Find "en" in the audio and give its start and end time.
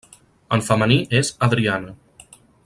0.57-0.63